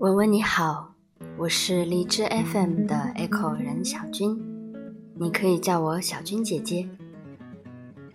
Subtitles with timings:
[0.00, 0.94] 文文你好，
[1.36, 4.34] 我是荔枝 FM 的 Echo 任小军，
[5.14, 6.88] 你可以叫我小军姐姐。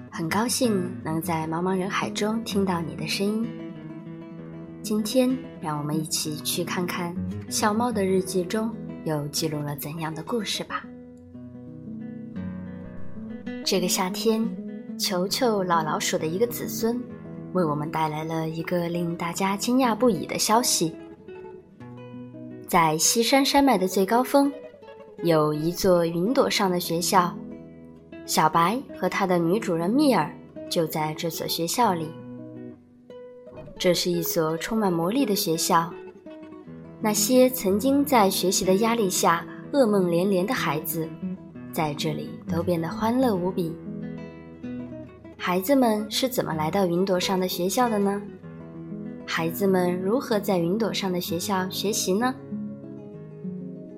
[0.09, 3.47] 很高兴能在茫茫人海中听到你的声音。
[4.81, 7.15] 今天，让我们一起去看看
[7.49, 10.83] 小猫的日记中又记录了怎样的故事吧。
[13.63, 14.43] 这个夏天，
[14.97, 16.99] 球球老老鼠的一个子孙，
[17.53, 20.95] 为我们带来了一个令大家惊讶不已的消息。
[22.67, 24.51] 在西山山脉的最高峰，
[25.23, 27.33] 有一座云朵上的学校。
[28.25, 30.35] 小白和他的女主人蜜儿
[30.67, 32.09] 就在这所学校里。
[33.77, 35.93] 这是一所充满魔力的学校。
[36.99, 41.07] 那些曾经在学习的压力下噩梦连连的孩子，
[41.71, 43.75] 在这里都变得欢乐无比。
[45.37, 48.19] 孩子们是怎么来到云朵上的学校的呢？
[49.27, 52.33] 孩子们如何在云朵上的学校学习呢？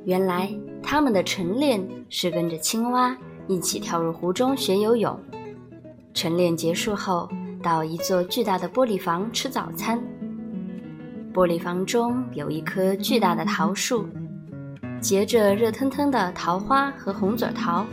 [0.05, 0.49] 原来
[0.81, 3.15] 他们的晨练是跟着青蛙
[3.47, 5.19] 一起跳入湖中学游泳。
[6.13, 7.29] 晨练结束后，
[7.61, 10.01] 到一座巨大的玻璃房吃早餐。
[11.33, 14.07] 玻璃房中有一棵巨大的桃树，
[14.99, 17.85] 结着热腾腾的桃花和红嘴桃。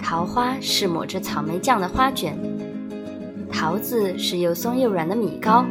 [0.00, 2.36] 桃花是抹着草莓酱的花卷，
[3.52, 5.64] 桃子是又松又软的米糕。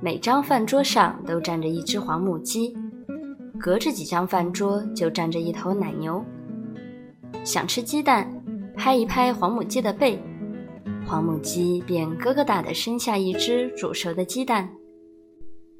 [0.00, 2.74] 每张饭桌上都站着一只黄母鸡。
[3.58, 6.24] 隔着几张饭桌就站着一头奶牛。
[7.44, 8.26] 想吃鸡蛋，
[8.74, 10.18] 拍一拍黄母鸡的背，
[11.06, 14.66] 黄母鸡便咯咯哒的生下一只煮熟的鸡蛋。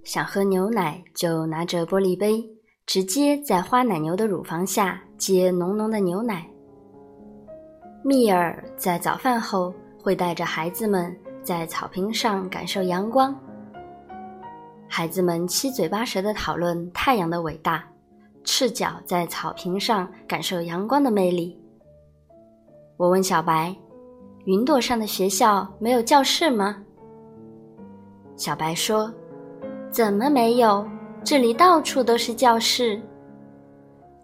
[0.05, 2.47] 想喝牛奶，就拿着玻璃杯，
[2.85, 6.47] 直接在花奶牛的乳房下接浓浓的牛奶。
[8.05, 13.35] 蜜儿在早饭后会带着孩子们在草坪上感受阳光。
[14.93, 17.85] 孩子们七嘴八舌地讨论太阳的伟大，
[18.43, 21.57] 赤脚在草坪上感受阳光的魅力。
[22.97, 23.75] 我问小白
[24.47, 26.77] ：“云朵上的学校没有教室吗？”
[28.37, 29.15] 小白说
[29.93, 30.85] ：“怎么没有？
[31.23, 33.01] 这里到处都是教室。”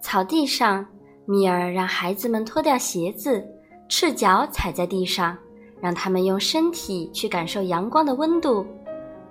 [0.03, 0.85] 草地上，
[1.25, 3.41] 米尔让孩子们脱掉鞋子，
[3.87, 5.35] 赤脚踩在地上，
[5.79, 8.67] 让他们用身体去感受阳光的温度。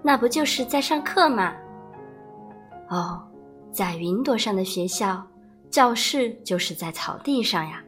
[0.06, 1.52] 那不就是在上课吗？
[2.90, 3.20] 哦，
[3.72, 5.20] 在云朵上的学校，
[5.68, 7.82] 教室就是在草地上呀。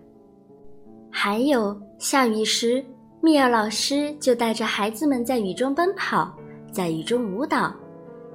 [1.12, 2.84] 还有下雨时，
[3.20, 6.36] 蜜儿老师就带着孩子们在雨中奔跑，
[6.72, 7.72] 在雨中舞蹈，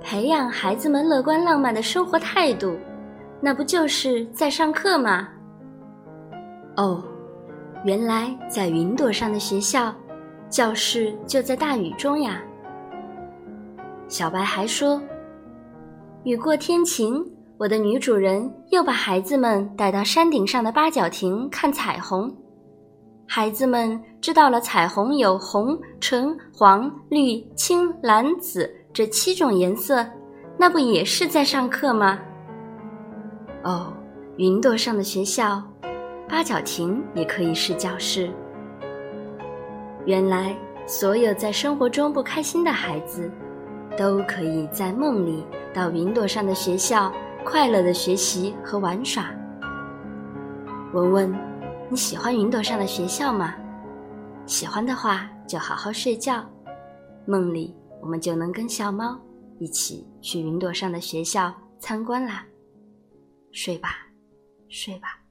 [0.01, 2.79] 培养孩子们乐观浪漫的生活态度。
[3.41, 5.27] 那不就是在上课吗？
[6.77, 7.03] 哦，
[7.83, 9.93] 原来在云朵上的学校，
[10.49, 12.41] 教室就在大雨中呀。
[14.13, 15.01] 小白还说
[16.23, 17.25] ：“雨过天晴，
[17.57, 22.31] 我的女主人又把孩子们带到山顶上的八角亭看彩虹。
[23.27, 30.05] 孩子们知道了彩虹有红、橙、黄、绿、青、蓝、紫这七种颜色，
[30.59, 32.19] 那不也是在上课吗？
[33.63, 33.91] 哦，
[34.37, 35.59] 云朵上的学校，
[36.29, 38.29] 八角亭也可以是教室。
[40.05, 43.27] 原来，所有在生活中不开心的孩子。”
[43.97, 47.13] 都可以在梦里到云朵上的学校，
[47.45, 49.31] 快乐的学习和玩耍。
[50.93, 51.35] 文文，
[51.89, 53.55] 你喜欢云朵上的学校吗？
[54.45, 56.43] 喜欢的话，就好好睡觉。
[57.25, 59.17] 梦里我们就能跟小猫
[59.59, 62.45] 一起去云朵上的学校参观啦。
[63.51, 64.07] 睡吧，
[64.67, 65.22] 睡吧。